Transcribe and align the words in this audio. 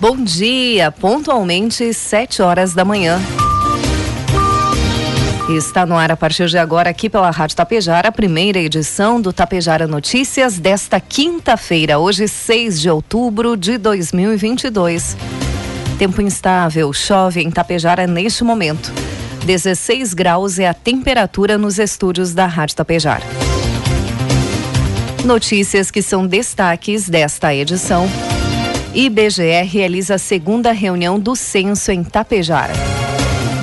Bom 0.00 0.16
dia, 0.16 0.92
pontualmente 0.92 1.92
7 1.92 2.40
horas 2.40 2.72
da 2.72 2.84
manhã. 2.84 3.20
Está 5.50 5.84
no 5.84 5.96
ar 5.96 6.12
a 6.12 6.16
partir 6.16 6.46
de 6.46 6.56
agora 6.56 6.88
aqui 6.88 7.10
pela 7.10 7.30
Rádio 7.32 7.56
Tapejara, 7.56 8.08
a 8.08 8.12
primeira 8.12 8.60
edição 8.60 9.20
do 9.20 9.32
Tapejara 9.32 9.88
Notícias 9.88 10.56
desta 10.56 11.00
quinta-feira, 11.00 11.98
hoje 11.98 12.28
6 12.28 12.80
de 12.80 12.88
outubro 12.88 13.56
de 13.56 13.76
2022. 13.76 15.16
Tempo 15.98 16.22
instável, 16.22 16.92
chove 16.92 17.42
em 17.42 17.50
Tapejara 17.50 18.06
neste 18.06 18.44
momento. 18.44 18.92
16 19.46 20.14
graus 20.14 20.60
é 20.60 20.68
a 20.68 20.74
temperatura 20.74 21.58
nos 21.58 21.76
estúdios 21.76 22.32
da 22.32 22.46
Rádio 22.46 22.76
Tapejara. 22.76 23.24
Notícias 25.24 25.90
que 25.90 26.02
são 26.02 26.24
destaques 26.24 27.08
desta 27.08 27.52
edição. 27.52 28.08
IBGE 29.00 29.62
realiza 29.62 30.16
a 30.16 30.18
segunda 30.18 30.72
reunião 30.72 31.20
do 31.20 31.36
censo 31.36 31.92
em 31.92 32.02
Tapejara. 32.02 32.72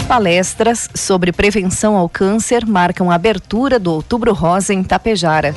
Palestras 0.08 0.90
sobre 0.96 1.34
prevenção 1.34 1.98
ao 1.98 2.08
câncer 2.08 2.66
marcam 2.66 3.12
a 3.12 3.16
abertura 3.16 3.78
do 3.78 3.92
Outubro 3.92 4.34
Rosa 4.34 4.74
em 4.74 4.82
Tapejara. 4.82 5.54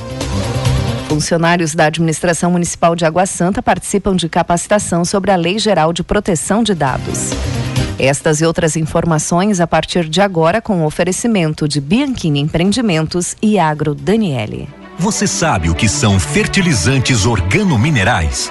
Funcionários 1.08 1.76
da 1.76 1.86
Administração 1.86 2.50
Municipal 2.50 2.96
de 2.96 3.04
Água 3.04 3.24
Santa 3.24 3.62
participam 3.62 4.16
de 4.16 4.28
capacitação 4.28 5.04
sobre 5.04 5.30
a 5.30 5.36
Lei 5.36 5.60
Geral 5.60 5.92
de 5.92 6.02
Proteção 6.02 6.64
de 6.64 6.74
Dados. 6.74 7.30
Estas 8.00 8.40
e 8.40 8.44
outras 8.44 8.74
informações 8.74 9.60
a 9.60 9.66
partir 9.68 10.08
de 10.08 10.20
agora 10.20 10.60
com 10.60 10.82
o 10.82 10.86
oferecimento 10.86 11.68
de 11.68 11.80
Bianchini 11.80 12.40
Empreendimentos 12.40 13.36
e 13.40 13.60
Agro 13.60 13.94
Daniele. 13.94 14.68
Você 14.98 15.28
sabe 15.28 15.70
o 15.70 15.74
que 15.76 15.88
são 15.88 16.18
fertilizantes 16.18 17.24
organominerais? 17.24 18.50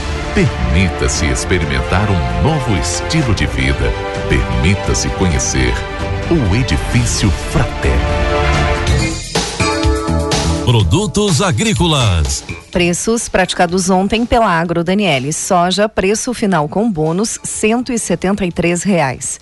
Permita-se 0.33 1.25
experimentar 1.25 2.07
um 2.09 2.41
novo 2.41 2.73
estilo 2.77 3.35
de 3.35 3.45
vida. 3.47 3.91
Permita-se 4.29 5.09
conhecer 5.09 5.73
o 6.29 6.55
Edifício 6.55 7.29
Fraterno. 7.29 7.99
Produtos 10.63 11.41
agrícolas. 11.41 12.45
Preços 12.71 13.27
praticados 13.27 13.89
ontem 13.89 14.25
pela 14.25 14.47
Agro 14.47 14.85
Daniele. 14.85 15.33
Soja, 15.33 15.89
preço 15.89 16.33
final 16.33 16.69
com 16.69 16.89
bônus, 16.89 17.37
cento 17.43 17.91
e 17.91 17.99
setenta 17.99 18.45
e 18.45 18.53
três 18.53 18.83
reais. 18.83 19.37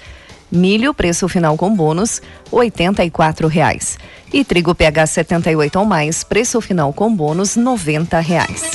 Milho, 0.51 0.91
preço 0.91 1.29
final 1.29 1.55
com 1.55 1.71
bônus, 1.71 2.19
oitenta 2.49 3.05
e 3.05 3.11
quatro 3.11 3.47
reais. 3.47 3.99
E 4.33 4.43
trigo 4.43 4.73
PH 4.73 5.05
78 5.05 5.77
ou 5.77 5.85
mais, 5.85 6.23
preço 6.23 6.59
final 6.59 6.91
com 6.91 7.15
bônus, 7.15 7.55
noventa 7.55 8.19
reais. 8.19 8.71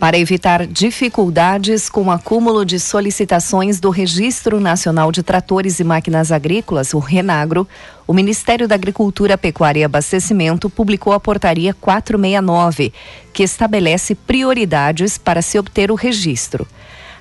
Para 0.00 0.18
evitar 0.18 0.66
dificuldades 0.66 1.90
com 1.90 2.04
o 2.04 2.10
acúmulo 2.10 2.64
de 2.64 2.80
solicitações 2.80 3.78
do 3.78 3.90
Registro 3.90 4.58
Nacional 4.58 5.12
de 5.12 5.22
Tratores 5.22 5.78
e 5.78 5.84
Máquinas 5.84 6.32
Agrícolas, 6.32 6.94
o 6.94 6.98
Renagro, 6.98 7.68
o 8.06 8.14
Ministério 8.14 8.66
da 8.66 8.74
Agricultura, 8.74 9.36
Pecuária 9.36 9.80
e 9.80 9.84
Abastecimento 9.84 10.70
publicou 10.70 11.12
a 11.12 11.20
Portaria 11.20 11.74
469, 11.74 12.94
que 13.30 13.42
estabelece 13.42 14.14
prioridades 14.14 15.18
para 15.18 15.42
se 15.42 15.58
obter 15.58 15.90
o 15.90 15.96
registro. 15.96 16.66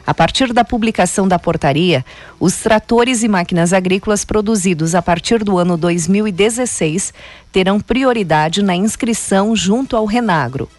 A 0.08 0.14
partir 0.14 0.54
da 0.54 0.64
publicação 0.64 1.28
da 1.28 1.38
portaria, 1.38 2.06
os 2.40 2.56
tratores 2.56 3.24
e 3.24 3.28
máquinas 3.28 3.74
agrícolas 3.74 4.24
produzidos 4.24 4.96
a 4.96 5.02
partir 5.02 5.44
do 5.44 5.58
ano 5.58 5.76
2016 5.76 7.14
terão 7.52 7.78
prioridade 7.78 8.64
na 8.64 8.74
inscrição 8.74 9.54
junto 9.54 9.98
ao 9.98 10.06
Renagro. 10.06 10.70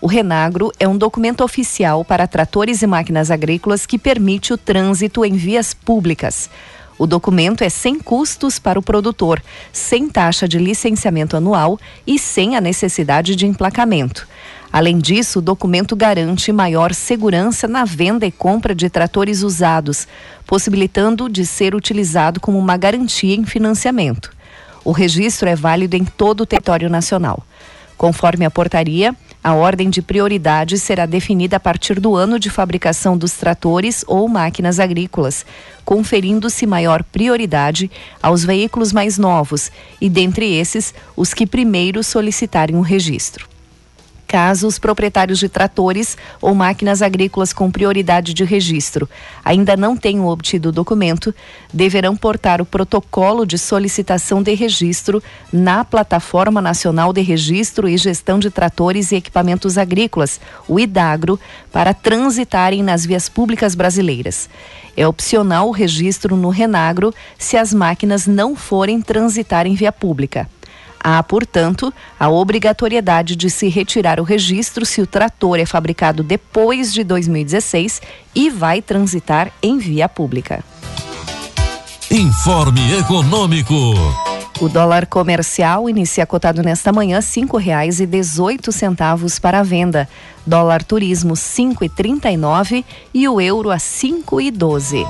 O 0.00 0.06
Renagro 0.06 0.70
é 0.78 0.86
um 0.86 0.96
documento 0.96 1.42
oficial 1.42 2.04
para 2.04 2.26
tratores 2.26 2.82
e 2.82 2.86
máquinas 2.86 3.30
agrícolas 3.30 3.86
que 3.86 3.98
permite 3.98 4.52
o 4.52 4.58
trânsito 4.58 5.24
em 5.24 5.32
vias 5.32 5.72
públicas. 5.72 6.50
O 6.98 7.06
documento 7.06 7.64
é 7.64 7.68
sem 7.68 7.98
custos 7.98 8.58
para 8.58 8.78
o 8.78 8.82
produtor, 8.82 9.42
sem 9.72 10.08
taxa 10.08 10.46
de 10.46 10.58
licenciamento 10.58 11.36
anual 11.36 11.78
e 12.06 12.18
sem 12.18 12.56
a 12.56 12.60
necessidade 12.60 13.34
de 13.34 13.46
emplacamento. 13.46 14.28
Além 14.72 14.98
disso, 14.98 15.38
o 15.38 15.42
documento 15.42 15.96
garante 15.96 16.52
maior 16.52 16.92
segurança 16.92 17.66
na 17.66 17.84
venda 17.84 18.26
e 18.26 18.30
compra 18.30 18.74
de 18.74 18.90
tratores 18.90 19.42
usados, 19.42 20.06
possibilitando 20.46 21.28
de 21.28 21.46
ser 21.46 21.74
utilizado 21.74 22.40
como 22.40 22.58
uma 22.58 22.76
garantia 22.76 23.34
em 23.34 23.44
financiamento. 23.44 24.30
O 24.84 24.92
registro 24.92 25.48
é 25.48 25.56
válido 25.56 25.96
em 25.96 26.04
todo 26.04 26.42
o 26.42 26.46
território 26.46 26.90
nacional. 26.90 27.42
Conforme 27.96 28.44
a 28.44 28.50
portaria, 28.50 29.14
a 29.46 29.54
ordem 29.54 29.88
de 29.88 30.02
prioridade 30.02 30.76
será 30.76 31.06
definida 31.06 31.56
a 31.56 31.60
partir 31.60 32.00
do 32.00 32.16
ano 32.16 32.36
de 32.36 32.50
fabricação 32.50 33.16
dos 33.16 33.34
tratores 33.34 34.04
ou 34.08 34.26
máquinas 34.26 34.80
agrícolas, 34.80 35.46
conferindo-se 35.84 36.66
maior 36.66 37.04
prioridade 37.04 37.88
aos 38.20 38.44
veículos 38.44 38.92
mais 38.92 39.18
novos 39.18 39.70
e, 40.00 40.10
dentre 40.10 40.52
esses, 40.52 40.92
os 41.16 41.32
que 41.32 41.46
primeiro 41.46 42.02
solicitarem 42.02 42.74
o 42.74 42.80
registro. 42.80 43.55
Caso 44.26 44.66
os 44.66 44.78
proprietários 44.78 45.38
de 45.38 45.48
tratores 45.48 46.16
ou 46.40 46.52
máquinas 46.52 47.00
agrícolas 47.00 47.52
com 47.52 47.70
prioridade 47.70 48.34
de 48.34 48.44
registro 48.44 49.08
ainda 49.44 49.76
não 49.76 49.96
tenham 49.96 50.26
obtido 50.26 50.70
o 50.70 50.72
documento, 50.72 51.32
deverão 51.72 52.16
portar 52.16 52.60
o 52.60 52.66
protocolo 52.66 53.46
de 53.46 53.56
solicitação 53.56 54.42
de 54.42 54.52
registro 54.54 55.22
na 55.52 55.84
Plataforma 55.84 56.60
Nacional 56.60 57.12
de 57.12 57.20
Registro 57.20 57.88
e 57.88 57.96
Gestão 57.96 58.38
de 58.40 58.50
Tratores 58.50 59.12
e 59.12 59.16
Equipamentos 59.16 59.78
Agrícolas, 59.78 60.40
o 60.66 60.80
IDAGRO, 60.80 61.38
para 61.70 61.94
transitarem 61.94 62.82
nas 62.82 63.06
vias 63.06 63.28
públicas 63.28 63.76
brasileiras. 63.76 64.48
É 64.96 65.06
opcional 65.06 65.68
o 65.68 65.72
registro 65.72 66.34
no 66.36 66.48
Renagro 66.48 67.14
se 67.38 67.56
as 67.56 67.72
máquinas 67.72 68.26
não 68.26 68.56
forem 68.56 69.00
transitar 69.00 69.66
em 69.66 69.74
via 69.74 69.92
pública. 69.92 70.48
Há, 71.00 71.22
portanto, 71.22 71.92
a 72.18 72.28
obrigatoriedade 72.28 73.36
de 73.36 73.48
se 73.48 73.68
retirar 73.68 74.20
o 74.20 74.24
registro 74.24 74.84
se 74.84 75.00
o 75.00 75.06
trator 75.06 75.58
é 75.58 75.66
fabricado 75.66 76.22
depois 76.22 76.92
de 76.92 77.04
2016 77.04 78.02
e 78.34 78.50
vai 78.50 78.82
transitar 78.82 79.52
em 79.62 79.78
via 79.78 80.08
pública. 80.08 80.64
Informe 82.10 82.98
Econômico. 82.98 83.74
O 84.58 84.70
dólar 84.70 85.06
comercial 85.06 85.88
inicia 85.88 86.24
cotado 86.24 86.62
nesta 86.62 86.90
manhã 86.90 87.20
cinco 87.20 87.58
reais 87.58 88.00
e 88.00 88.06
dezoito 88.06 88.72
centavos 88.72 89.38
para 89.38 89.60
a 89.60 89.62
venda. 89.62 90.08
Dólar 90.46 90.82
turismo 90.82 91.36
cinco 91.36 91.84
e 91.84 91.90
trinta 91.90 92.30
e 92.30 92.38
nove 92.38 92.84
e 93.12 93.28
o 93.28 93.38
euro 93.38 93.70
a 93.70 93.78
cinco 93.78 94.40
e 94.40 94.50
doze. 94.50 95.04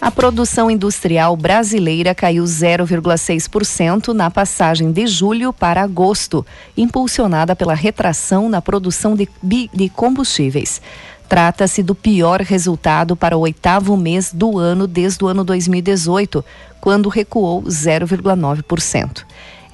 A 0.00 0.12
produção 0.12 0.70
industrial 0.70 1.36
brasileira 1.36 2.14
caiu 2.14 2.44
0,6% 2.44 4.12
na 4.12 4.30
passagem 4.30 4.92
de 4.92 5.08
julho 5.08 5.52
para 5.52 5.82
agosto, 5.82 6.46
impulsionada 6.76 7.56
pela 7.56 7.74
retração 7.74 8.48
na 8.48 8.62
produção 8.62 9.16
de, 9.16 9.28
de 9.42 9.88
combustíveis. 9.88 10.80
Trata-se 11.28 11.82
do 11.82 11.96
pior 11.96 12.40
resultado 12.40 13.16
para 13.16 13.36
o 13.36 13.40
oitavo 13.40 13.96
mês 13.96 14.32
do 14.32 14.56
ano 14.56 14.86
desde 14.86 15.24
o 15.24 15.26
ano 15.26 15.42
2018, 15.42 16.44
quando 16.80 17.08
recuou 17.08 17.64
0,9%. 17.64 19.24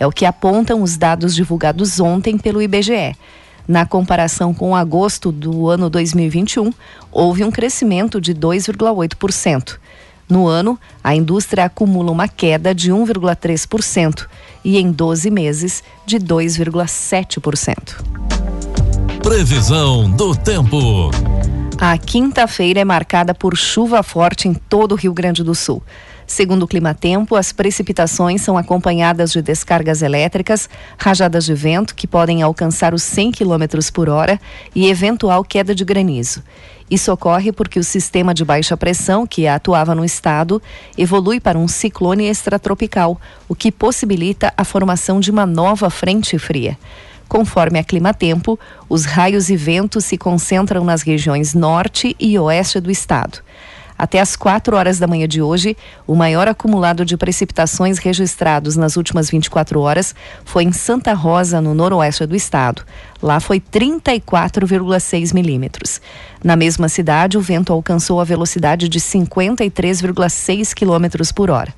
É 0.00 0.06
o 0.06 0.11
que 0.11 0.25
apontam 0.25 0.82
os 0.82 0.97
dados 0.97 1.35
divulgados 1.35 2.00
ontem 2.00 2.38
pelo 2.38 2.62
IBGE. 2.62 3.15
Na 3.69 3.87
comparação 3.87 4.55
com 4.55 4.75
agosto 4.75 5.31
do 5.31 5.69
ano 5.69 5.88
2021, 5.91 6.73
houve 7.12 7.44
um 7.44 7.50
crescimento 7.50 8.21
de 8.21 8.35
2,8%. 8.35 9.79
No 10.29 10.47
ano, 10.47 10.79
a 11.03 11.15
indústria 11.15 11.65
acumula 11.65 12.11
uma 12.11 12.26
queda 12.26 12.75
de 12.75 12.91
1,3% 12.91 14.26
e 14.65 14.79
em 14.79 14.91
12 14.91 15.31
meses 15.31 15.85
de 16.06 16.19
2,7%. 16.19 18.03
Previsão 19.23 20.11
do 20.11 20.35
tempo. 20.35 21.11
A 21.79 21.99
quinta-feira 21.99 22.81
é 22.81 22.85
marcada 22.85 23.35
por 23.35 23.56
chuva 23.56 24.03
forte 24.03 24.49
em 24.49 24.55
todo 24.55 24.93
o 24.93 24.97
Rio 24.97 25.12
Grande 25.12 25.43
do 25.43 25.55
Sul. 25.55 25.82
Segundo 26.26 26.62
o 26.62 26.69
Climatempo, 26.69 27.37
as 27.37 27.53
precipitações 27.53 28.41
são 28.41 28.56
acompanhadas 28.56 29.32
de 29.32 29.43
descargas 29.43 30.00
elétricas, 30.00 30.69
rajadas 30.97 31.44
de 31.44 31.55
vento 31.55 31.94
que 31.94 32.06
podem 32.06 32.43
alcançar 32.43 32.94
os 32.94 33.03
100 33.03 33.32
km 33.32 33.65
por 33.93 34.09
hora 34.09 34.41
e 34.75 34.88
eventual 34.88 35.44
queda 35.44 35.75
de 35.75 35.85
granizo. 35.85 36.43
Isso 36.91 37.11
ocorre 37.13 37.51
porque 37.51 37.79
o 37.79 37.85
sistema 37.85 38.35
de 38.35 38.45
baixa 38.45 38.77
pressão 38.77 39.27
que 39.27 39.47
atuava 39.47 39.95
no 39.95 40.05
estado 40.05 40.61
evolui 40.97 41.41
para 41.41 41.59
um 41.59 41.67
ciclone 41.67 42.27
extratropical, 42.27 43.21
o 43.49 43.55
que 43.55 43.73
possibilita 43.73 44.53
a 44.57 44.65
formação 44.65 45.19
de 45.19 45.31
uma 45.31 45.47
nova 45.47 45.89
frente 45.89 46.39
fria. 46.39 46.77
Conforme 47.27 47.79
a 47.79 47.85
Climatempo, 47.85 48.59
os 48.89 49.07
raios 49.07 49.49
e 49.49 49.57
ventos 49.57 50.05
se 50.05 50.19
concentram 50.19 50.85
nas 50.85 51.03
regiões 51.03 51.55
norte 51.55 52.15
e 52.21 52.39
oeste 52.39 52.81
do 52.81 52.91
estado. 52.91 53.39
Até 53.96 54.20
às 54.20 54.35
4 54.35 54.76
horas 54.76 54.99
da 54.99 55.06
manhã 55.06 55.29
de 55.29 55.41
hoje, 55.41 55.76
o 56.06 56.17
maior 56.17 56.49
acumulado 56.49 57.05
de 57.05 57.17
precipitações 57.17 57.99
registrados 57.99 58.76
nas 58.76 58.96
últimas 58.96 59.31
24 59.31 59.81
horas 59.81 60.14
foi 60.44 60.64
em 60.64 60.73
Santa 60.73 61.14
Rosa, 61.14 61.61
no 61.61 61.75
noroeste 61.75 62.26
do 62.26 62.35
estado. 62.35 62.82
Lá 63.23 63.38
foi 63.38 63.61
34,6 63.61 65.32
milímetros. 65.32 66.00
Na 66.43 66.56
mesma 66.56 66.88
cidade, 66.88 67.38
o 67.38 67.41
vento 67.41 67.73
alcançou 67.73 68.20
a 68.20 68.25
velocidade 68.25 68.88
de 68.88 68.99
53,6 68.99 70.75
quilômetros 70.75 71.31
por 71.31 71.49
hora. 71.49 71.73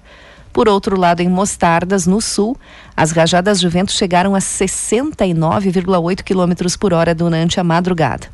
Por 0.56 0.70
outro 0.70 0.98
lado, 0.98 1.20
em 1.20 1.28
Mostardas, 1.28 2.06
no 2.06 2.18
sul, 2.18 2.56
as 2.96 3.10
rajadas 3.10 3.60
de 3.60 3.68
vento 3.68 3.92
chegaram 3.92 4.34
a 4.34 4.38
69,8 4.38 6.22
quilômetros 6.22 6.78
por 6.78 6.94
hora 6.94 7.14
durante 7.14 7.60
a 7.60 7.64
madrugada. 7.64 8.28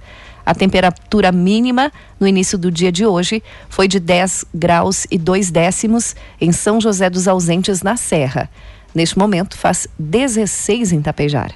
A 0.45 0.55
temperatura 0.55 1.31
mínima 1.31 1.93
no 2.19 2.27
início 2.27 2.59
do 2.59 2.71
dia 2.71 2.91
de 2.91 3.07
hoje 3.07 3.43
foi 3.69 3.87
de 3.87 4.01
10 4.01 4.45
graus 4.53 5.07
e 5.11 5.17
2 5.17 5.51
décimos 5.51 6.17
em 6.41 6.51
São 6.51 6.81
José 6.81 7.09
dos 7.09 7.29
Ausentes, 7.29 7.83
na 7.83 7.97
Serra. 7.97 8.51
Neste 8.95 9.19
momento, 9.19 9.57
faz 9.57 9.87
16 9.99 10.93
em 10.93 11.01
Tapejar. 11.01 11.53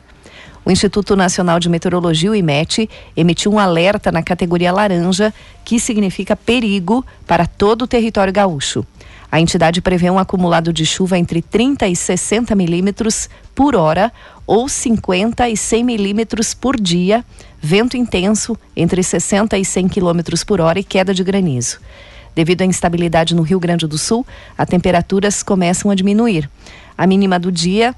O 0.64 0.70
Instituto 0.70 1.14
Nacional 1.14 1.60
de 1.60 1.68
Meteorologia, 1.68 2.30
o 2.30 2.34
IMET, 2.34 2.90
emitiu 3.16 3.52
um 3.52 3.58
alerta 3.58 4.10
na 4.10 4.22
categoria 4.22 4.72
laranja, 4.72 5.32
que 5.64 5.78
significa 5.78 6.34
perigo 6.34 7.04
para 7.26 7.46
todo 7.46 7.82
o 7.82 7.86
território 7.86 8.32
gaúcho. 8.32 8.84
A 9.30 9.40
entidade 9.40 9.80
prevê 9.80 10.10
um 10.10 10.18
acumulado 10.18 10.72
de 10.72 10.86
chuva 10.86 11.18
entre 11.18 11.42
30 11.42 11.88
e 11.88 11.96
60 11.96 12.54
milímetros 12.54 13.28
por 13.54 13.74
hora 13.74 14.12
ou 14.46 14.68
50 14.68 15.48
e 15.48 15.56
100 15.56 15.84
milímetros 15.84 16.54
por 16.54 16.80
dia, 16.80 17.24
vento 17.60 17.96
intenso 17.96 18.56
entre 18.76 19.02
60 19.02 19.58
e 19.58 19.64
100 19.64 19.88
quilômetros 19.88 20.44
por 20.44 20.60
hora 20.60 20.78
e 20.78 20.84
queda 20.84 21.12
de 21.12 21.24
granizo. 21.24 21.80
Devido 22.34 22.62
à 22.62 22.64
instabilidade 22.66 23.34
no 23.34 23.42
Rio 23.42 23.58
Grande 23.58 23.86
do 23.86 23.96
Sul, 23.96 24.24
as 24.56 24.68
temperaturas 24.68 25.42
começam 25.42 25.90
a 25.90 25.94
diminuir. 25.94 26.48
A 26.96 27.06
mínima 27.06 27.38
do 27.38 27.50
dia 27.50 27.94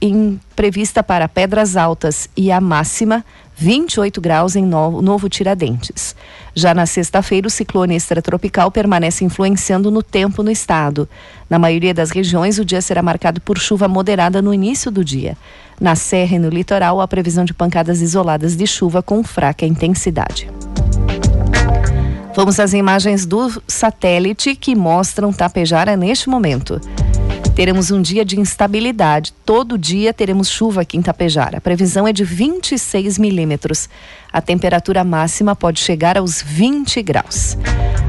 em, 0.00 0.40
prevista 0.56 1.02
para 1.02 1.28
Pedras 1.28 1.76
Altas 1.76 2.28
e 2.36 2.50
a 2.50 2.60
máxima 2.60 3.24
28 3.56 4.20
graus 4.20 4.56
em 4.56 4.64
Novo, 4.64 5.02
Novo 5.02 5.28
Tiradentes. 5.28 6.16
Já 6.54 6.72
na 6.72 6.86
sexta-feira, 6.86 7.46
o 7.46 7.50
ciclone 7.50 7.94
extratropical 7.94 8.70
permanece 8.70 9.22
influenciando 9.22 9.90
no 9.90 10.02
tempo 10.02 10.42
no 10.42 10.50
estado. 10.50 11.06
Na 11.48 11.58
maioria 11.58 11.92
das 11.92 12.10
regiões, 12.10 12.58
o 12.58 12.64
dia 12.64 12.80
será 12.80 13.02
marcado 13.02 13.38
por 13.40 13.58
chuva 13.58 13.86
moderada 13.86 14.40
no 14.40 14.54
início 14.54 14.90
do 14.90 15.04
dia. 15.04 15.36
Na 15.78 15.94
Serra 15.94 16.36
e 16.36 16.38
no 16.38 16.48
litoral, 16.48 17.02
a 17.02 17.08
previsão 17.08 17.44
de 17.44 17.52
pancadas 17.52 18.00
isoladas 18.00 18.56
de 18.56 18.66
chuva 18.66 19.02
com 19.02 19.22
fraca 19.22 19.66
intensidade. 19.66 20.50
Vamos 22.34 22.58
às 22.58 22.72
imagens 22.72 23.26
do 23.26 23.62
satélite 23.66 24.54
que 24.54 24.74
mostram 24.74 25.32
Tapejara 25.32 25.96
neste 25.96 26.30
momento. 26.30 26.80
Teremos 27.60 27.90
um 27.90 28.00
dia 28.00 28.24
de 28.24 28.40
instabilidade. 28.40 29.34
Todo 29.44 29.76
dia 29.76 30.14
teremos 30.14 30.48
chuva 30.48 30.80
aqui 30.80 30.96
em 30.96 31.02
Tapejara. 31.02 31.58
A 31.58 31.60
previsão 31.60 32.08
é 32.08 32.12
de 32.12 32.24
26 32.24 33.18
milímetros. 33.18 33.86
A 34.32 34.40
temperatura 34.40 35.04
máxima 35.04 35.54
pode 35.54 35.78
chegar 35.78 36.16
aos 36.16 36.40
20 36.40 37.02
graus. 37.02 37.58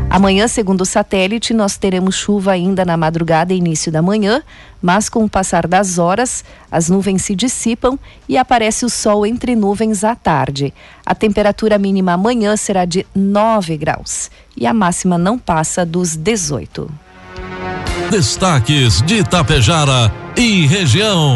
Amanhã, 0.10 0.48
segundo 0.48 0.82
o 0.82 0.86
satélite, 0.86 1.54
nós 1.54 1.76
teremos 1.76 2.16
chuva 2.16 2.54
ainda 2.54 2.86
na 2.86 2.96
madrugada 2.96 3.54
e 3.54 3.58
início 3.58 3.92
da 3.92 4.02
manhã, 4.02 4.42
mas 4.82 5.10
com 5.10 5.26
o 5.26 5.30
passar 5.30 5.68
das 5.68 6.00
horas, 6.00 6.46
as 6.72 6.88
nuvens 6.88 7.22
se 7.22 7.36
dissipam 7.36 8.00
e 8.30 8.38
aparece 8.38 8.86
o 8.86 8.90
sol 8.90 9.26
entre 9.26 9.54
nuvens 9.54 10.06
à 10.06 10.16
tarde. 10.16 10.74
A 11.06 11.14
temperatura 11.14 11.78
mínima 11.78 12.14
amanhã 12.14 12.56
será 12.56 12.86
de 12.86 13.06
9 13.14 13.76
graus 13.76 14.32
e 14.56 14.66
a 14.66 14.74
máxima 14.74 15.18
não 15.18 15.38
passa 15.38 15.86
dos 15.86 16.16
18. 16.16 17.11
Destaques 18.12 19.02
de 19.04 19.20
Itapejara 19.20 20.12
e 20.36 20.68
região. 20.68 21.34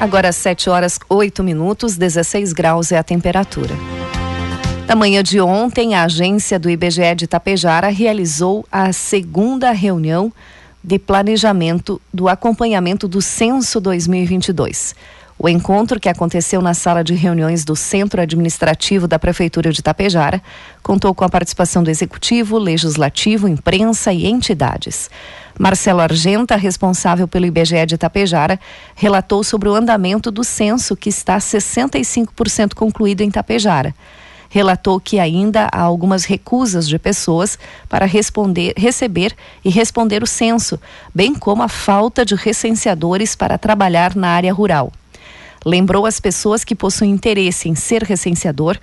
Agora 0.00 0.32
7 0.32 0.68
horas 0.68 0.98
8 1.08 1.44
minutos, 1.44 1.96
16 1.96 2.52
graus 2.52 2.90
é 2.90 2.98
a 2.98 3.04
temperatura. 3.04 3.72
Na 4.88 4.96
manhã 4.96 5.22
de 5.22 5.40
ontem, 5.40 5.94
a 5.94 6.02
agência 6.02 6.58
do 6.58 6.68
IBGE 6.68 7.14
de 7.14 7.26
Itapejara 7.26 7.86
realizou 7.86 8.66
a 8.70 8.92
segunda 8.92 9.70
reunião 9.70 10.32
de 10.82 10.98
planejamento 10.98 12.02
do 12.12 12.28
acompanhamento 12.28 13.06
do 13.06 13.22
Censo 13.22 13.80
2022. 13.80 14.96
O 15.40 15.48
encontro, 15.48 16.00
que 16.00 16.08
aconteceu 16.08 16.60
na 16.60 16.74
sala 16.74 17.04
de 17.04 17.14
reuniões 17.14 17.64
do 17.64 17.76
Centro 17.76 18.20
Administrativo 18.20 19.06
da 19.06 19.20
Prefeitura 19.20 19.70
de 19.70 19.80
Tapejara, 19.80 20.42
contou 20.82 21.14
com 21.14 21.24
a 21.24 21.28
participação 21.28 21.80
do 21.80 21.90
Executivo, 21.90 22.58
Legislativo, 22.58 23.46
imprensa 23.46 24.12
e 24.12 24.26
entidades. 24.26 25.08
Marcelo 25.56 26.00
Argenta, 26.00 26.56
responsável 26.56 27.28
pelo 27.28 27.46
IBGE 27.46 27.86
de 27.86 27.96
Tapejara, 27.96 28.58
relatou 28.96 29.44
sobre 29.44 29.68
o 29.68 29.76
andamento 29.76 30.32
do 30.32 30.42
censo, 30.42 30.96
que 30.96 31.08
está 31.08 31.38
65% 31.38 32.74
concluído 32.74 33.20
em 33.20 33.30
Tapejara 33.30 33.94
relatou 34.50 34.98
que 34.98 35.18
ainda 35.18 35.68
há 35.70 35.82
algumas 35.82 36.24
recusas 36.24 36.88
de 36.88 36.98
pessoas 36.98 37.58
para 37.86 38.06
responder, 38.06 38.72
receber 38.78 39.36
e 39.62 39.68
responder 39.68 40.22
o 40.22 40.26
censo, 40.26 40.80
bem 41.14 41.34
como 41.34 41.62
a 41.62 41.68
falta 41.68 42.24
de 42.24 42.34
recenseadores 42.34 43.36
para 43.36 43.58
trabalhar 43.58 44.16
na 44.16 44.28
área 44.28 44.50
rural. 44.50 44.90
Lembrou 45.64 46.06
as 46.06 46.20
pessoas 46.20 46.64
que 46.64 46.74
possuem 46.74 47.10
interesse 47.10 47.68
em 47.68 47.74
ser 47.74 48.02
recenseador 48.02 48.78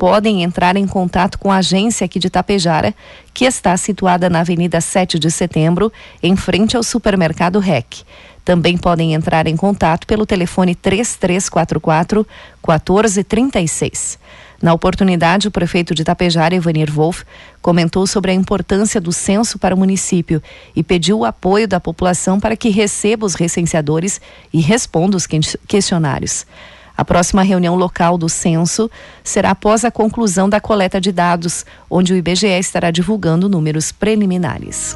podem 0.00 0.42
entrar 0.42 0.78
em 0.78 0.86
contato 0.86 1.38
com 1.38 1.52
a 1.52 1.58
agência 1.58 2.06
aqui 2.06 2.18
de 2.18 2.30
Tapejara, 2.30 2.94
que 3.34 3.44
está 3.44 3.76
situada 3.76 4.30
na 4.30 4.40
Avenida 4.40 4.80
7 4.80 5.18
de 5.18 5.30
Setembro, 5.30 5.92
em 6.22 6.34
frente 6.36 6.74
ao 6.74 6.82
supermercado 6.82 7.58
REC. 7.58 8.02
Também 8.42 8.78
podem 8.78 9.12
entrar 9.12 9.46
em 9.46 9.54
contato 9.58 10.06
pelo 10.06 10.24
telefone 10.24 10.74
3344 10.74 12.26
1436. 12.66 14.18
Na 14.62 14.74
oportunidade, 14.74 15.48
o 15.48 15.50
prefeito 15.50 15.94
de 15.94 16.04
Tapejara, 16.04 16.54
Evanir 16.54 16.92
Wolff, 16.92 17.24
comentou 17.62 18.06
sobre 18.06 18.30
a 18.30 18.34
importância 18.34 19.00
do 19.00 19.10
censo 19.10 19.58
para 19.58 19.74
o 19.74 19.78
município 19.78 20.42
e 20.76 20.82
pediu 20.82 21.20
o 21.20 21.24
apoio 21.24 21.66
da 21.66 21.80
população 21.80 22.38
para 22.38 22.56
que 22.56 22.68
receba 22.68 23.24
os 23.24 23.34
recenseadores 23.34 24.20
e 24.52 24.60
responda 24.60 25.16
os 25.16 25.26
questionários. 25.66 26.46
A 26.94 27.04
próxima 27.04 27.42
reunião 27.42 27.76
local 27.76 28.18
do 28.18 28.28
censo 28.28 28.90
será 29.24 29.52
após 29.52 29.86
a 29.86 29.90
conclusão 29.90 30.50
da 30.50 30.60
coleta 30.60 31.00
de 31.00 31.10
dados, 31.10 31.64
onde 31.88 32.12
o 32.12 32.16
IBGE 32.16 32.58
estará 32.58 32.90
divulgando 32.90 33.48
números 33.48 33.90
preliminares. 33.90 34.94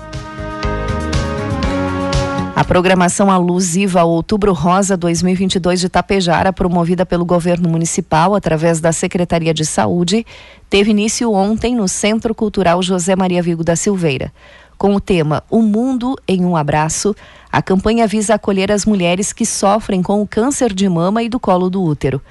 A 2.56 2.62
programação 2.62 3.32
alusiva 3.32 4.02
ao 4.02 4.11
Outubro 4.11 4.52
Rosa 4.52 4.96
2022 4.96 5.80
de 5.80 5.88
Tapejara, 5.88 6.52
promovida 6.52 7.04
pelo 7.04 7.25
governo 7.25 7.68
municipal 7.68 8.32
através 8.32 8.80
da 8.80 8.92
Secretaria 8.92 9.52
de 9.52 9.66
Saúde, 9.66 10.25
teve 10.70 10.92
início 10.92 11.32
ontem 11.32 11.75
no 11.75 11.88
Centro 11.88 12.32
Cultural 12.32 12.80
José 12.80 13.16
Maria 13.16 13.42
Vigo 13.42 13.64
da 13.64 13.75
Silveira. 13.75 14.32
Com 14.78 14.94
o 14.94 15.00
tema 15.00 15.42
O 15.50 15.62
Mundo 15.62 16.16
em 16.28 16.44
um 16.44 16.56
Abraço, 16.56 17.14
a 17.50 17.61
campanha 17.61 18.06
visa 18.06 18.34
acolher 18.34 18.70
as 18.70 18.87
mulheres 18.87 19.32
que 19.32 19.44
sofrem 19.44 20.00
com 20.00 20.23
o 20.23 20.26
câncer 20.26 20.73
de 20.73 20.88
mama 20.88 21.25
e 21.25 21.28
do 21.28 21.40
colo 21.40 21.68
do 21.68 21.82
útero. 21.82 22.23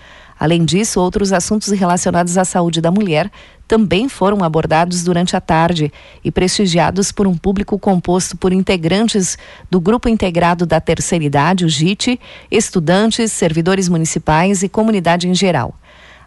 Além 0.44 0.66
disso, 0.66 1.00
outros 1.00 1.32
assuntos 1.32 1.70
relacionados 1.70 2.38
à 2.38 2.44
saúde 2.44 2.82
da 2.82 2.92
mulher 2.92 3.32
também 3.66 4.10
foram 4.10 4.44
abordados 4.44 5.02
durante 5.02 5.38
a 5.38 5.40
tarde 5.40 5.90
e 6.22 6.30
prestigiados 6.30 7.14
por 7.14 7.26
um 7.26 7.38
público 7.38 7.80
composto 7.80 8.36
por 8.36 8.52
integrantes 8.52 9.38
do 9.72 9.80
Grupo 9.80 10.10
Integrado 10.10 10.66
da 10.66 10.82
Terceira 10.82 11.24
Idade, 11.24 11.64
o 11.64 11.70
GIT, 11.70 12.20
estudantes, 12.52 13.32
servidores 13.32 13.88
municipais 13.88 14.64
e 14.64 14.68
comunidade 14.68 15.30
em 15.30 15.34
geral. 15.34 15.74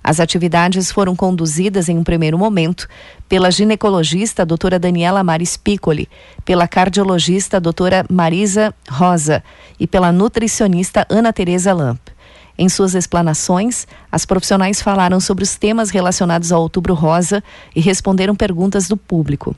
As 0.03 0.19
atividades 0.19 0.91
foram 0.91 1.15
conduzidas 1.15 1.91
em 1.91 1.99
um 1.99 2.05
primeiro 2.05 2.39
momento 2.39 2.89
pela 3.29 3.51
ginecologista 3.51 4.47
doutora 4.47 4.79
Daniela 4.79 5.23
Maris 5.23 5.59
Piccoli, 5.59 6.09
pela 6.43 6.67
cardiologista 6.67 7.61
doutora 7.61 8.07
Marisa 8.11 8.75
Rosa 8.89 9.45
e 9.79 9.87
pela 9.87 10.11
nutricionista 10.11 11.07
Ana 11.11 11.35
Teresa 11.35 11.75
Lamp. 11.75 12.16
Em 12.59 12.69
suas 12.69 12.95
explanações, 12.95 13.87
as 14.11 14.25
profissionais 14.25 14.81
falaram 14.81 15.21
sobre 15.21 15.45
os 15.45 15.57
temas 15.57 15.91
relacionados 15.91 16.53
ao 16.53 16.63
Outubro 16.63 16.95
Rosa 16.95 17.43
e 17.75 17.81
responderam 17.81 18.35
perguntas 18.35 18.89
do 18.89 18.97
público. 18.97 19.55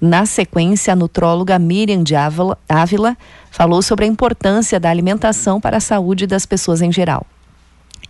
Na 0.00 0.26
sequência, 0.26 0.92
a 0.92 0.96
nutróloga 0.96 1.58
Miriam 1.58 2.02
de 2.02 2.14
Ávila 2.16 3.16
falou 3.50 3.80
sobre 3.80 4.04
a 4.04 4.08
importância 4.08 4.80
da 4.80 4.90
alimentação 4.90 5.60
para 5.60 5.76
a 5.76 5.80
saúde 5.80 6.26
das 6.26 6.44
pessoas 6.44 6.82
em 6.82 6.90
geral. 6.90 7.24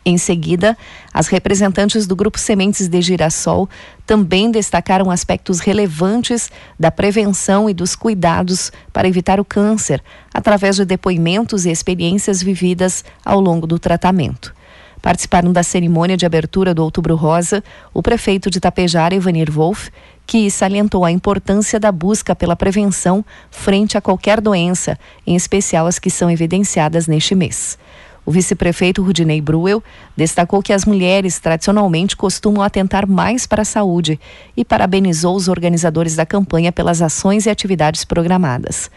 Em 0.04 0.18
seguida, 0.18 0.76
as 1.14 1.28
representantes 1.28 2.08
do 2.08 2.16
Grupo 2.16 2.38
Sementes 2.38 2.88
de 2.88 3.00
Girassol 3.00 3.68
também 4.04 4.50
destacaram 4.50 5.12
aspectos 5.12 5.60
relevantes 5.60 6.50
da 6.78 6.90
prevenção 6.90 7.70
e 7.70 7.74
dos 7.74 7.94
cuidados 7.94 8.72
para 8.92 9.06
evitar 9.06 9.38
o 9.38 9.44
câncer, 9.44 10.02
através 10.34 10.76
de 10.76 10.84
depoimentos 10.84 11.64
e 11.64 11.70
experiências 11.70 12.42
vividas 12.42 13.04
ao 13.24 13.40
longo 13.40 13.64
do 13.64 13.78
tratamento. 13.78 14.52
Participaram 15.00 15.52
da 15.52 15.62
cerimônia 15.62 16.16
de 16.16 16.26
abertura 16.26 16.74
do 16.74 16.82
Outubro 16.82 17.14
Rosa 17.14 17.62
o 17.94 18.02
prefeito 18.02 18.50
de 18.50 18.60
Tapejara, 18.60 19.14
Ivanir 19.14 19.50
Wolff, 19.50 19.90
que 20.26 20.50
salientou 20.50 21.04
a 21.04 21.10
importância 21.10 21.78
da 21.78 21.92
busca 21.92 22.34
pela 22.34 22.56
prevenção 22.56 23.24
frente 23.50 23.96
a 23.96 24.00
qualquer 24.00 24.40
doença, 24.40 24.98
em 25.26 25.36
especial 25.36 25.86
as 25.86 25.98
que 25.98 26.10
são 26.10 26.30
evidenciadas 26.30 27.06
neste 27.06 27.34
mês. 27.34 27.78
O 28.24 28.30
vice-prefeito 28.30 29.02
Rudinei 29.02 29.40
Bruel 29.40 29.82
destacou 30.16 30.62
que 30.62 30.72
as 30.72 30.84
mulheres 30.84 31.40
tradicionalmente 31.40 32.16
costumam 32.16 32.62
atentar 32.62 33.06
mais 33.06 33.46
para 33.46 33.62
a 33.62 33.64
saúde 33.64 34.18
e 34.56 34.64
parabenizou 34.64 35.34
os 35.34 35.48
organizadores 35.48 36.14
da 36.14 36.24
campanha 36.24 36.70
pelas 36.70 37.02
ações 37.02 37.46
e 37.46 37.50
atividades 37.50 38.04
programadas. 38.04 38.90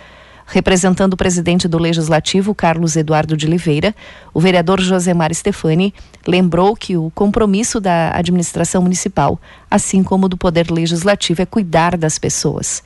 Representando 0.48 1.14
o 1.14 1.18
presidente 1.18 1.68
do 1.68 1.80
Legislativo, 1.80 2.54
Carlos 2.54 2.96
Eduardo 2.96 3.36
de 3.36 3.48
Oliveira, 3.48 3.96
o 4.32 4.40
vereador 4.40 4.80
Josemar 4.80 5.34
Stefani 5.34 5.92
lembrou 6.28 6.76
que 6.76 6.96
o 6.96 7.10
compromisso 7.16 7.82
da 7.82 8.16
administração 8.16 8.84
municipal, 8.84 9.40
assim 9.72 10.04
como 10.04 10.30
do 10.30 10.38
Poder 10.38 10.70
Legislativo, 10.70 11.42
é 11.42 11.48
cuidar 11.48 11.98
das 11.98 12.20
pessoas. 12.20 12.84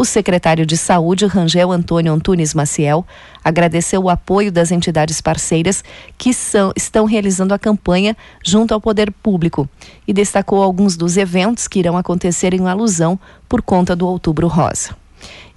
O 0.00 0.04
secretário 0.04 0.64
de 0.64 0.76
Saúde, 0.76 1.26
Rangel 1.26 1.72
Antônio 1.72 2.12
Antunes 2.12 2.54
Maciel, 2.54 3.04
agradeceu 3.42 4.00
o 4.00 4.08
apoio 4.08 4.52
das 4.52 4.70
entidades 4.70 5.20
parceiras 5.20 5.82
que 6.16 6.32
são, 6.32 6.72
estão 6.76 7.04
realizando 7.04 7.52
a 7.52 7.58
campanha 7.58 8.16
junto 8.40 8.72
ao 8.72 8.80
poder 8.80 9.10
público 9.10 9.68
e 10.06 10.12
destacou 10.12 10.62
alguns 10.62 10.96
dos 10.96 11.16
eventos 11.16 11.66
que 11.66 11.80
irão 11.80 11.96
acontecer 11.96 12.54
em 12.54 12.68
alusão 12.68 13.18
por 13.48 13.60
conta 13.60 13.96
do 13.96 14.06
Outubro 14.06 14.46
Rosa. 14.46 14.96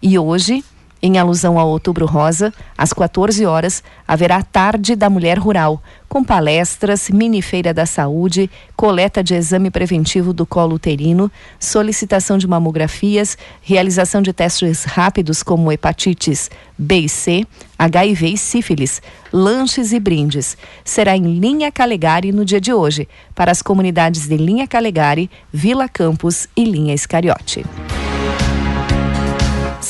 E 0.02 0.18
hoje, 0.18 0.66
em 1.01 1.17
alusão 1.17 1.58
ao 1.58 1.70
Outubro 1.70 2.05
Rosa, 2.05 2.53
às 2.77 2.93
14 2.93 3.46
horas, 3.46 3.84
haverá 4.08 4.43
Tarde 4.43 4.96
da 4.96 5.10
Mulher 5.10 5.39
Rural, 5.39 5.81
com 6.08 6.24
palestras, 6.24 7.10
mini-feira 7.10 7.74
da 7.74 7.86
saúde, 7.86 8.50
coleta 8.75 9.24
de 9.24 9.34
exame 9.34 9.72
preventivo 9.72 10.34
do 10.34 10.46
colo 10.46 10.75
uterino, 10.75 11.31
solicitação 11.60 12.38
de 12.38 12.48
mamografias, 12.48 13.38
realização 13.62 14.22
de 14.22 14.34
testes 14.34 14.84
rápidos 14.84 15.41
como 15.41 15.72
hepatites 15.72 16.51
B 16.77 17.00
e 17.00 17.10
C, 17.10 17.48
HIV 17.79 18.34
e 18.34 18.38
sífilis, 18.38 19.01
lanches 19.31 19.93
e 19.93 20.00
brindes. 20.00 20.58
Será 20.84 21.15
em 21.15 21.39
Linha 21.39 21.72
Calegari 21.72 22.31
no 22.31 22.43
dia 22.43 22.60
de 22.60 22.74
hoje, 22.74 23.08
para 23.34 23.51
as 23.51 23.62
comunidades 23.62 24.27
de 24.27 24.38
Linha 24.38 24.67
Calegari, 24.67 25.31
Vila 25.51 25.88
Campos 25.88 26.48
e 26.55 26.63
Linha 26.65 26.93
Iscariote. 26.93 27.65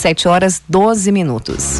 7 0.01 0.27
horas 0.27 0.63
12 0.67 1.11
minutos. 1.11 1.79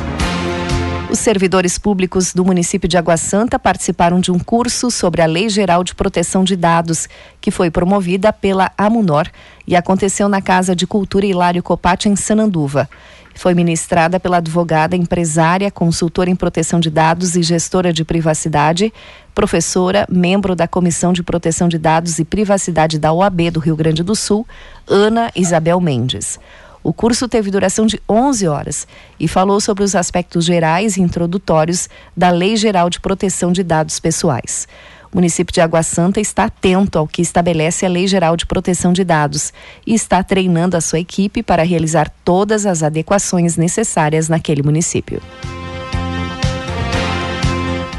Os 1.10 1.18
servidores 1.18 1.80
públicos 1.80 2.36
do 2.36 2.46
município 2.46 2.88
de 2.88 2.96
Água 2.96 3.18
Santa 3.18 3.58
participaram 3.58 4.20
de 4.20 4.32
um 4.32 4.38
curso 4.38 4.92
sobre 4.92 5.24
a 5.24 5.26
Lei 5.26 5.50
Geral 5.50 5.84
de 5.84 5.96
Proteção 5.96 6.44
de 6.44 6.56
Dados, 6.56 7.10
que 7.42 7.50
foi 7.50 7.72
promovida 7.72 8.32
pela 8.32 8.72
Amunor 8.78 9.28
e 9.66 9.76
aconteceu 9.76 10.30
na 10.30 10.40
Casa 10.40 10.76
de 10.76 10.86
Cultura 10.86 11.26
Hilário 11.26 11.64
Copati, 11.64 12.10
em 12.10 12.16
Sananduva. 12.16 12.88
Foi 13.34 13.56
ministrada 13.56 14.20
pela 14.20 14.38
advogada, 14.38 14.96
empresária, 14.96 15.72
consultora 15.72 16.30
em 16.30 16.36
proteção 16.36 16.80
de 16.80 16.92
dados 16.92 17.36
e 17.36 17.42
gestora 17.42 17.92
de 17.92 18.06
privacidade, 18.06 18.94
professora, 19.34 20.06
membro 20.08 20.56
da 20.56 20.68
Comissão 20.68 21.12
de 21.12 21.24
Proteção 21.24 21.68
de 21.68 21.80
Dados 21.80 22.20
e 22.20 22.24
Privacidade 22.24 23.00
da 23.00 23.12
OAB 23.12 23.50
do 23.50 23.60
Rio 23.60 23.76
Grande 23.76 24.04
do 24.04 24.16
Sul, 24.16 24.46
Ana 24.88 25.32
Isabel 25.36 25.82
Mendes. 25.82 26.38
O 26.84 26.92
curso 26.92 27.28
teve 27.28 27.52
duração 27.52 27.86
de 27.86 28.02
11 28.10 28.48
horas 28.48 28.88
e 29.20 29.28
falou 29.28 29.62
sobre 29.62 29.84
os 29.84 29.96
aspectos 29.96 30.46
gerais 30.46 30.98
e 30.98 31.02
introdutórios 31.02 31.88
da 32.18 32.30
Lei 32.32 32.56
Geral 32.56 32.90
de 32.90 33.00
Proteção 33.00 33.52
de 33.52 33.64
Dados 33.64 34.00
Pessoais. 34.00 34.68
O 35.12 35.18
município 35.18 35.54
de 35.54 35.60
Água 35.60 35.84
Santa 35.84 36.22
está 36.22 36.46
atento 36.46 36.98
ao 36.98 37.08
que 37.08 37.22
estabelece 37.22 37.86
a 37.86 37.90
Lei 37.90 38.08
Geral 38.08 38.38
de 38.38 38.46
Proteção 38.46 38.94
de 38.94 39.04
Dados 39.04 39.54
e 39.86 39.94
está 39.94 40.24
treinando 40.24 40.78
a 40.78 40.82
sua 40.82 41.00
equipe 41.00 41.44
para 41.44 41.64
realizar 41.64 42.10
todas 42.24 42.66
as 42.66 42.82
adequações 42.82 43.58
necessárias 43.58 44.30
naquele 44.30 44.64
município. 44.64 45.22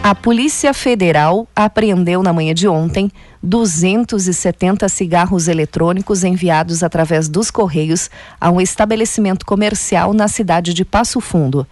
A 0.04 0.16
Polícia 0.16 0.75
Federal 0.75 1.47
apreendeu 1.54 2.25
na 2.25 2.32
manhã 2.32 2.52
de 2.52 2.66
ontem 2.66 3.09
270 3.40 4.88
cigarros 4.88 5.47
eletrônicos 5.47 6.25
enviados 6.25 6.82
através 6.82 7.28
dos 7.28 7.52
Correios 7.52 8.11
a 8.40 8.50
um 8.50 8.61
estabelecimento 8.61 9.47
comercial 9.47 10.12
na 10.12 10.26
cidade 10.26 10.75
de 10.75 10.85
Passo 10.85 11.21
Fundo. 11.21 11.64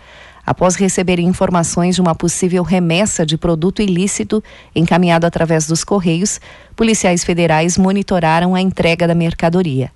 Após 0.47 0.77
receberem 0.77 1.27
informações 1.27 1.97
de 1.97 2.01
uma 2.01 2.15
possível 2.15 2.63
remessa 2.63 3.27
de 3.27 3.37
produto 3.37 3.83
ilícito 3.83 4.43
encaminhado 4.77 5.27
através 5.27 5.67
dos 5.67 5.83
Correios, 5.83 6.41
policiais 6.77 7.25
federais 7.25 7.77
monitoraram 7.77 8.55
a 8.55 8.61
entrega 8.61 9.09
da 9.09 9.15
mercadoria. 9.15 9.91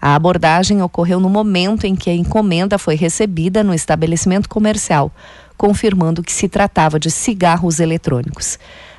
A 0.00 0.14
abordagem 0.14 0.82
ocorreu 0.82 1.18
no 1.18 1.30
momento 1.30 1.86
em 1.86 1.96
que 1.96 2.10
a 2.10 2.14
encomenda 2.14 2.78
foi 2.78 2.96
recebida 2.96 3.64
no 3.64 3.72
estabelecimento 3.72 4.46
comercial 4.46 5.10
confirmando 5.58 6.22
que 6.22 6.32
se 6.32 6.48
tratava 6.48 6.98
de 6.98 7.10
cigarros 7.10 7.80
eletrônicos. 7.80 8.58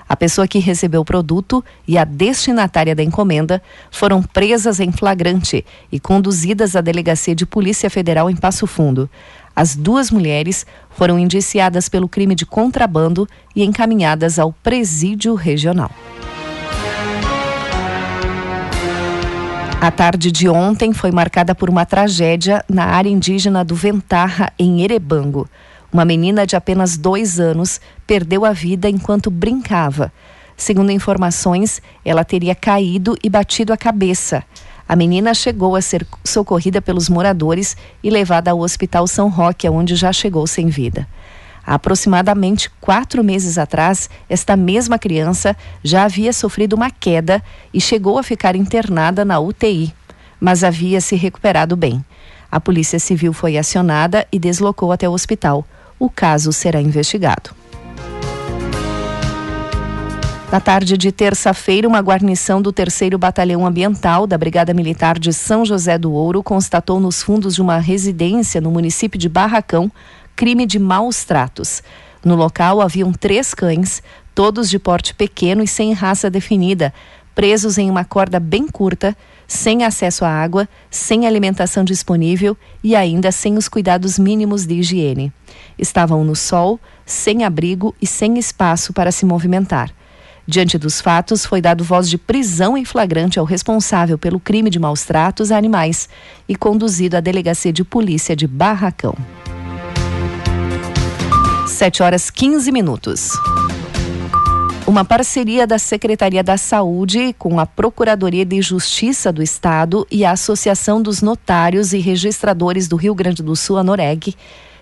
A 0.09 0.15
pessoa 0.15 0.47
que 0.47 0.59
recebeu 0.59 1.01
o 1.01 1.05
produto 1.05 1.63
e 1.87 1.95
a 1.95 2.03
destinatária 2.03 2.95
da 2.95 3.03
encomenda 3.03 3.61
foram 3.91 4.21
presas 4.21 4.79
em 4.79 4.91
flagrante 4.91 5.63
e 5.91 5.99
conduzidas 5.99 6.75
à 6.75 6.81
Delegacia 6.81 7.35
de 7.35 7.45
Polícia 7.45 7.89
Federal 7.89 8.29
em 8.29 8.35
Passo 8.35 8.67
Fundo. 8.67 9.09
As 9.55 9.75
duas 9.75 10.09
mulheres 10.09 10.65
foram 10.89 11.19
indiciadas 11.19 11.87
pelo 11.87 12.09
crime 12.09 12.33
de 12.33 12.45
contrabando 12.45 13.27
e 13.55 13.63
encaminhadas 13.63 14.39
ao 14.39 14.51
presídio 14.51 15.35
regional. 15.35 15.91
A 19.79 19.91
tarde 19.91 20.29
de 20.29 20.49
ontem 20.49 20.91
foi 20.91 21.11
marcada 21.11 21.55
por 21.55 21.69
uma 21.69 21.85
tragédia 21.85 22.65
na 22.67 22.85
área 22.85 23.09
indígena 23.09 23.63
do 23.63 23.75
Ventarra, 23.75 24.51
em 24.59 24.81
Erebango. 24.81 25.47
Uma 25.91 26.05
menina 26.05 26.45
de 26.45 26.55
apenas 26.55 26.97
dois 26.97 27.39
anos 27.39 27.81
perdeu 28.05 28.45
a 28.45 28.53
vida 28.53 28.89
enquanto 28.89 29.31
brincava. 29.31 30.11
Segundo 30.55 30.91
informações, 30.91 31.81
ela 32.05 32.23
teria 32.23 32.53
caído 32.53 33.17
e 33.23 33.29
batido 33.29 33.73
a 33.73 33.77
cabeça. 33.77 34.43
A 34.87 34.95
menina 34.95 35.33
chegou 35.33 35.75
a 35.75 35.81
ser 35.81 36.05
socorrida 36.23 36.81
pelos 36.81 37.09
moradores 37.09 37.77
e 38.03 38.09
levada 38.09 38.51
ao 38.51 38.59
Hospital 38.59 39.07
São 39.07 39.29
Roque, 39.29 39.69
onde 39.69 39.95
já 39.95 40.11
chegou 40.11 40.45
sem 40.45 40.67
vida. 40.67 41.07
Há 41.65 41.75
aproximadamente 41.75 42.69
quatro 42.81 43.23
meses 43.23 43.57
atrás, 43.57 44.09
esta 44.27 44.55
mesma 44.55 44.97
criança 44.97 45.55
já 45.83 46.03
havia 46.03 46.33
sofrido 46.33 46.73
uma 46.73 46.89
queda 46.89 47.43
e 47.73 47.79
chegou 47.79 48.17
a 48.17 48.23
ficar 48.23 48.55
internada 48.55 49.23
na 49.23 49.39
UTI, 49.39 49.93
mas 50.39 50.63
havia 50.63 50.99
se 51.01 51.15
recuperado 51.15 51.75
bem. 51.75 52.03
A 52.51 52.59
Polícia 52.59 52.99
Civil 52.99 53.33
foi 53.33 53.57
acionada 53.57 54.27
e 54.31 54.39
deslocou 54.39 54.91
até 54.91 55.07
o 55.07 55.13
hospital. 55.13 55.63
O 55.99 56.09
caso 56.09 56.53
será 56.53 56.81
investigado. 56.81 57.51
Na 60.51 60.59
tarde 60.59 60.97
de 60.97 61.11
terça-feira, 61.11 61.87
uma 61.87 61.99
guarnição 61.99 62.59
do 62.59 62.71
3 62.71 63.09
Batalhão 63.19 63.67
Ambiental 63.67 64.25
da 64.25 64.35
Brigada 64.35 64.73
Militar 64.73 65.19
de 65.19 65.31
São 65.31 65.63
José 65.63 65.95
do 65.97 66.11
Ouro 66.11 66.41
constatou 66.41 66.99
nos 66.99 67.21
fundos 67.21 67.53
de 67.53 67.61
uma 67.61 67.77
residência 67.77 68.59
no 68.59 68.71
município 68.71 69.19
de 69.19 69.29
Barracão 69.29 69.91
crime 70.35 70.65
de 70.65 70.79
maus 70.79 71.25
tratos. 71.25 71.83
No 72.23 72.33
local 72.33 72.81
haviam 72.81 73.11
três 73.11 73.53
cães, 73.53 74.01
todos 74.33 74.69
de 74.69 74.79
porte 74.79 75.13
pequeno 75.13 75.61
e 75.61 75.67
sem 75.67 75.91
raça 75.91 76.29
definida, 76.29 76.93
presos 77.35 77.77
em 77.77 77.89
uma 77.89 78.05
corda 78.05 78.39
bem 78.39 78.67
curta, 78.67 79.15
sem 79.49 79.83
acesso 79.83 80.23
à 80.23 80.29
água, 80.29 80.69
sem 80.91 81.25
alimentação 81.25 81.83
disponível 81.83 82.55
e 82.83 82.95
ainda 82.95 83.31
sem 83.31 83.57
os 83.57 83.67
cuidados 83.67 84.19
mínimos 84.19 84.63
de 84.67 84.75
higiene. 84.75 85.33
Estavam 85.77 86.23
no 86.23 86.35
sol, 86.35 86.79
sem 87.03 87.43
abrigo 87.43 87.95
e 87.99 88.05
sem 88.05 88.37
espaço 88.37 88.93
para 88.93 89.11
se 89.11 89.25
movimentar. 89.25 89.91
Diante 90.47 90.77
dos 90.77 91.01
fatos, 91.01 91.45
foi 91.45 91.61
dado 91.61 91.83
voz 91.83 92.07
de 92.07 92.17
prisão 92.17 92.77
em 92.77 92.85
flagrante 92.85 93.39
ao 93.39 93.45
responsável 93.45 94.19
pelo 94.19 94.39
crime 94.39 94.69
de 94.69 94.77
maus 94.77 95.03
tratos 95.03 95.51
a 95.51 95.57
animais 95.57 96.07
e 96.47 96.55
conduzido 96.55 97.17
à 97.17 97.19
delegacia 97.19 97.73
de 97.73 97.83
polícia 97.83 98.35
de 98.35 98.47
Barracão. 98.47 99.15
7 101.67 102.03
horas 102.03 102.29
15 102.29 102.71
minutos. 102.71 103.31
Uma 104.89 105.05
parceria 105.05 105.67
da 105.67 105.77
Secretaria 105.77 106.43
da 106.43 106.57
Saúde 106.57 107.35
com 107.37 107.59
a 107.59 107.65
Procuradoria 107.67 108.43
de 108.43 108.59
Justiça 108.59 109.31
do 109.31 109.43
Estado 109.43 110.07
e 110.09 110.25
a 110.25 110.31
Associação 110.31 110.99
dos 110.99 111.21
Notários 111.21 111.93
e 111.93 111.99
Registradores 111.99 112.87
do 112.87 112.95
Rio 112.95 113.13
Grande 113.13 113.43
do 113.43 113.55
Sul, 113.55 113.77
a 113.77 113.83
Noreg, 113.83 114.35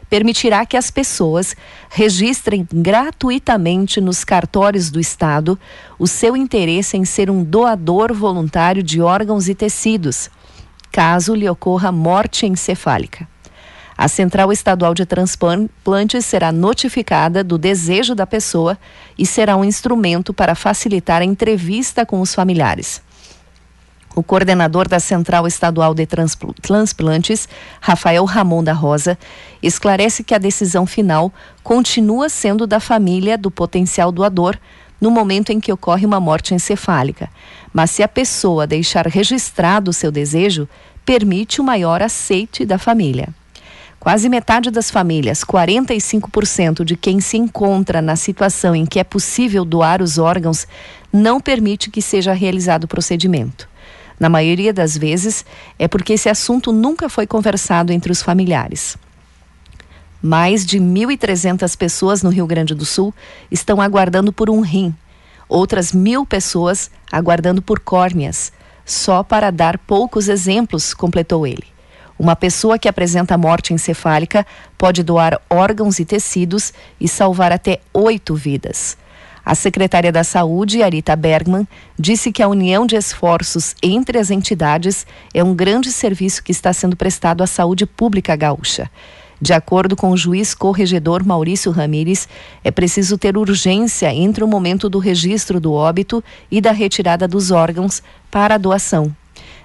permitirá 0.10 0.66
que 0.66 0.78
as 0.78 0.90
pessoas 0.90 1.58
registrem 1.90 2.66
gratuitamente 2.74 4.00
nos 4.00 4.24
cartórios 4.24 4.90
do 4.90 4.98
Estado 4.98 5.60
o 6.00 6.08
seu 6.08 6.38
interesse 6.38 6.96
em 6.96 7.04
ser 7.04 7.30
um 7.30 7.44
doador 7.44 8.14
voluntário 8.14 8.82
de 8.82 9.02
órgãos 9.02 9.50
e 9.50 9.56
tecidos, 9.56 10.30
caso 10.90 11.36
lhe 11.36 11.50
ocorra 11.50 11.92
morte 11.92 12.46
encefálica. 12.46 13.28
A 13.98 14.08
Central 14.08 14.52
Estadual 14.52 14.94
de 14.94 15.08
Transplantes 15.08 16.24
será 16.24 16.52
notificada 16.52 17.44
do 17.44 17.58
desejo 17.58 18.14
da 18.14 18.28
pessoa 18.28 18.78
e 19.18 19.26
será 19.26 19.58
um 19.58 19.66
instrumento 19.66 20.34
para 20.34 20.54
facilitar 20.54 21.24
a 21.24 21.26
entrevista 21.26 22.06
com 22.06 22.22
os 22.22 22.36
familiares. 22.36 23.02
O 24.16 24.22
coordenador 24.22 24.88
da 24.88 25.00
Central 25.00 25.48
Estadual 25.48 25.96
de 25.96 26.08
Transplantes, 26.62 27.48
Rafael 27.82 28.24
Ramon 28.26 28.64
da 28.64 28.74
Rosa, 28.74 29.18
esclarece 29.62 30.24
que 30.24 30.34
a 30.34 30.40
decisão 30.40 30.86
final 30.86 31.32
continua 31.64 32.30
sendo 32.30 32.68
da 32.68 32.80
família 32.80 33.38
do 33.38 33.50
potencial 33.50 34.12
doador 34.12 34.58
no 35.00 35.12
momento 35.12 35.52
em 35.52 35.60
que 35.60 35.72
ocorre 35.72 36.06
uma 36.06 36.20
morte 36.20 36.54
encefálica. 36.54 37.30
Mas 37.74 37.92
se 37.92 38.02
a 38.02 38.08
pessoa 38.08 38.66
deixar 38.66 39.08
registrado 39.08 39.92
o 39.92 39.94
seu 39.94 40.12
desejo, 40.12 40.68
permite 41.06 41.62
o 41.62 41.64
maior 41.64 42.02
aceite 42.02 42.66
da 42.66 42.80
família. 42.80 43.30
Quase 44.08 44.30
metade 44.30 44.72
das 44.72 44.90
famílias, 44.90 45.44
45% 45.44 46.86
de 46.86 46.96
quem 46.96 47.20
se 47.20 47.36
encontra 47.36 48.02
na 48.02 48.16
situação 48.16 48.74
em 48.74 48.86
que 48.86 49.02
é 49.02 49.04
possível 49.04 49.66
doar 49.66 50.02
os 50.02 50.18
órgãos, 50.18 50.66
não 51.12 51.42
permite 51.42 51.92
que 51.92 52.02
seja 52.02 52.32
realizado 52.32 52.86
o 52.86 52.88
procedimento. 52.88 53.68
Na 54.18 54.30
maioria 54.30 54.72
das 54.72 54.98
vezes, 54.98 55.44
é 55.78 55.90
porque 55.90 56.14
esse 56.14 56.30
assunto 56.30 56.72
nunca 56.72 57.10
foi 57.10 57.28
conversado 57.28 57.92
entre 57.92 58.10
os 58.10 58.22
familiares. 58.22 58.98
Mais 60.22 60.66
de 60.66 60.80
1.300 60.80 61.76
pessoas 61.76 62.24
no 62.24 62.30
Rio 62.30 62.48
Grande 62.48 62.74
do 62.74 62.86
Sul 62.86 63.14
estão 63.52 63.82
aguardando 63.82 64.32
por 64.32 64.50
um 64.50 64.62
rim. 64.62 64.96
Outras 65.50 65.92
mil 65.92 66.26
pessoas 66.26 66.90
aguardando 67.12 67.62
por 67.62 67.82
córneas. 67.82 68.54
Só 68.86 69.22
para 69.22 69.52
dar 69.52 69.78
poucos 69.78 70.30
exemplos, 70.30 70.94
completou 70.94 71.46
ele. 71.46 71.77
Uma 72.20 72.36
pessoa 72.36 72.80
que 72.80 72.88
apresenta 72.88 73.38
morte 73.38 73.74
encefálica 73.74 74.46
pode 74.78 75.04
doar 75.04 75.40
órgãos 75.50 76.00
e 76.00 76.06
tecidos 76.06 76.74
e 77.00 77.08
salvar 77.08 77.52
até 77.52 77.80
oito 77.94 78.34
vidas. 78.36 78.98
A 79.46 79.56
secretária 79.56 80.12
da 80.12 80.26
Saúde, 80.26 80.84
Arita 80.84 81.16
Bergman, 81.16 81.66
disse 81.98 82.34
que 82.34 82.44
a 82.44 82.50
união 82.50 82.86
de 82.86 82.98
esforços 82.98 83.76
entre 83.82 84.18
as 84.18 84.30
entidades 84.30 85.08
é 85.34 85.42
um 85.44 85.56
grande 85.56 85.92
serviço 85.92 86.44
que 86.44 86.52
está 86.52 86.74
sendo 86.74 86.98
prestado 86.98 87.42
à 87.42 87.48
saúde 87.48 87.86
pública 87.86 88.36
gaúcha. 88.36 88.90
De 89.40 89.54
acordo 89.54 89.96
com 89.96 90.10
o 90.10 90.18
juiz 90.18 90.56
corregedor 90.56 91.24
Maurício 91.24 91.72
Ramires, 91.72 92.28
é 92.64 92.72
preciso 92.72 93.18
ter 93.18 93.38
urgência 93.38 94.14
entre 94.14 94.44
o 94.44 94.48
momento 94.48 94.90
do 94.90 94.98
registro 94.98 95.60
do 95.60 95.72
óbito 95.72 96.24
e 96.50 96.60
da 96.60 96.72
retirada 96.72 97.28
dos 97.28 97.52
órgãos 97.52 98.02
para 98.32 98.56
a 98.56 98.58
doação. 98.58 99.16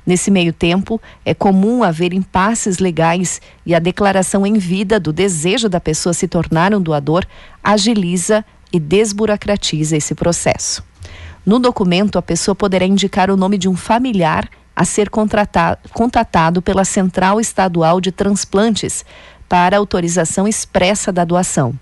Nesse 0.04 0.30
meio 0.30 0.52
tempo, 0.52 1.00
é 1.24 1.32
comum 1.32 1.82
haver 1.82 2.12
impasses 2.12 2.78
legais 2.78 3.40
e 3.64 3.74
a 3.74 3.78
declaração 3.78 4.44
em 4.44 4.54
vida 4.54 4.98
do 4.98 5.12
desejo 5.12 5.68
da 5.68 5.80
pessoa 5.80 6.12
se 6.12 6.26
tornar 6.26 6.74
um 6.74 6.80
doador 6.80 7.24
agiliza 7.62 8.44
e 8.72 8.80
desburocratiza 8.80 9.96
esse 9.96 10.14
processo. 10.14 10.82
No 11.46 11.58
documento, 11.58 12.18
a 12.18 12.22
pessoa 12.22 12.54
poderá 12.54 12.84
indicar 12.84 13.30
o 13.30 13.36
nome 13.36 13.58
de 13.58 13.68
um 13.68 13.76
familiar 13.76 14.48
a 14.74 14.84
ser 14.84 15.10
contatado 15.10 16.62
pela 16.62 16.84
Central 16.84 17.40
Estadual 17.40 18.00
de 18.00 18.10
Transplantes 18.10 19.04
para 19.48 19.76
autorização 19.76 20.48
expressa 20.48 21.12
da 21.12 21.24
doação. 21.24 21.74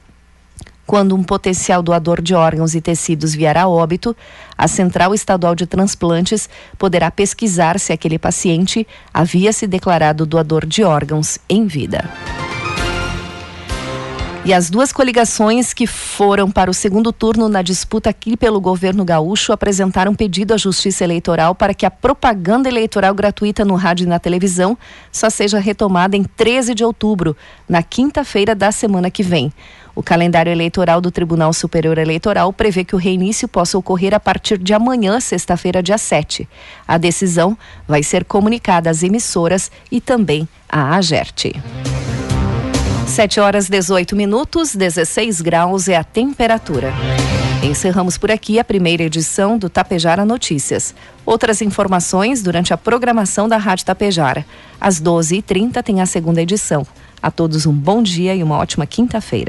Quando 0.91 1.15
um 1.15 1.23
potencial 1.23 1.85
doador 1.85 2.21
de 2.21 2.35
órgãos 2.35 2.75
e 2.75 2.81
tecidos 2.81 3.33
vier 3.33 3.57
a 3.57 3.69
óbito, 3.69 4.17
a 4.59 4.67
Central 4.67 5.15
Estadual 5.15 5.55
de 5.55 5.65
Transplantes 5.65 6.51
poderá 6.77 7.13
pesquisar 7.13 7.79
se 7.79 7.93
aquele 7.93 8.19
paciente 8.19 8.85
havia 9.15 9.53
se 9.53 9.69
declarado 9.69 10.27
doador 10.27 10.67
de 10.67 10.83
órgãos 10.83 11.39
em 11.49 11.65
vida. 11.65 12.11
E 14.43 14.55
as 14.55 14.71
duas 14.71 14.91
coligações 14.91 15.75
que 15.75 15.87
foram 15.87 16.51
para 16.51 16.71
o 16.71 16.75
segundo 16.75 17.13
turno 17.13 17.47
na 17.47 17.61
disputa 17.61 18.09
aqui 18.09 18.39
pelo 18.39 18.59
governo 18.59 19.05
gaúcho 19.05 19.53
apresentaram 19.53 20.15
pedido 20.15 20.55
à 20.55 20.57
Justiça 20.57 21.05
Eleitoral 21.05 21.55
para 21.55 21.75
que 21.75 21.85
a 21.85 21.91
propaganda 21.91 22.67
eleitoral 22.67 23.15
gratuita 23.15 23.67
no 23.67 23.75
rádio 23.75 24.05
e 24.05 24.09
na 24.09 24.19
televisão 24.19 24.79
só 25.13 25.29
seja 25.29 25.59
retomada 25.59 26.17
em 26.17 26.25
13 26.25 26.75
de 26.75 26.83
outubro, 26.83 27.37
na 27.69 27.83
quinta-feira 27.83 28.55
da 28.55 28.73
semana 28.73 29.11
que 29.11 29.23
vem. 29.23 29.53
O 29.95 30.03
calendário 30.03 30.51
eleitoral 30.51 31.03
do 31.03 31.11
Tribunal 31.11 31.53
Superior 31.53 31.99
Eleitoral 31.99 32.51
prevê 32.51 32.83
que 32.83 32.95
o 32.95 32.99
reinício 32.99 33.47
possa 33.47 33.77
ocorrer 33.77 34.15
a 34.15 34.21
partir 34.21 34.57
de 34.57 34.73
amanhã, 34.73 35.21
sexta-feira, 35.21 35.83
dia 35.83 35.99
7. 35.99 36.49
A 36.89 36.97
decisão 36.97 37.57
vai 37.87 38.03
ser 38.03 38.25
comunicada 38.25 38.89
às 38.89 39.03
emissoras 39.03 39.71
e 39.93 40.01
também 40.01 40.49
à 40.67 40.97
AGERT. 40.97 41.53
7 43.11 43.41
horas 43.41 43.69
18 43.69 44.15
minutos, 44.15 44.75
16 44.75 45.41
graus 45.41 45.89
é 45.89 45.97
a 45.97 46.05
temperatura. 46.05 46.93
Encerramos 47.61 48.17
por 48.17 48.31
aqui 48.31 48.57
a 48.61 48.65
primeira 48.65 49.03
edição 49.03 49.59
do 49.59 49.69
Tapejara 49.69 50.25
Notícias. 50.25 50.95
Outras 51.27 51.61
informações 51.61 52.41
durante 52.41 52.73
a 52.73 52.79
programação 52.79 53.49
da 53.49 53.57
Rádio 53.57 53.85
Tapejara. 53.85 54.47
Às 54.81 55.03
12h30 55.03 55.83
tem 55.83 56.01
a 56.01 56.07
segunda 56.07 56.41
edição. 56.41 56.87
A 57.21 57.33
todos 57.33 57.67
um 57.67 57.73
bom 57.73 58.01
dia 58.01 58.33
e 58.35 58.45
uma 58.45 58.57
ótima 58.57 58.87
quinta-feira. 58.87 59.49